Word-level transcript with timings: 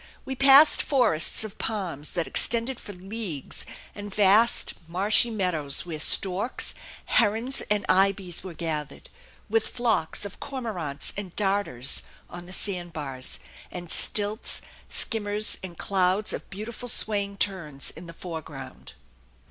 We 0.25 0.33
passed 0.35 0.81
forests 0.81 1.43
of 1.43 1.59
palms 1.59 2.13
that 2.13 2.25
extended 2.25 2.79
for 2.79 2.91
leagues, 2.91 3.67
and 3.93 4.11
vast 4.11 4.73
marshy 4.87 5.29
meadows, 5.29 5.85
where 5.85 5.99
storks, 5.99 6.73
herons, 7.05 7.61
and 7.69 7.85
ibis 7.87 8.43
were 8.43 8.55
gathered, 8.55 9.11
with 9.47 9.67
flocks 9.67 10.25
of 10.25 10.39
cormorants 10.39 11.13
and 11.15 11.35
darters 11.35 12.01
on 12.31 12.47
the 12.47 12.51
sand 12.51 12.93
bars, 12.93 13.37
and 13.69 13.91
stilts, 13.91 14.61
skimmers, 14.89 15.59
and 15.61 15.77
clouds 15.77 16.33
of 16.33 16.49
beautiful 16.49 16.89
swaying 16.89 17.37
terns 17.37 17.91
in 17.91 18.07
the 18.07 18.13
foreground. 18.13 18.93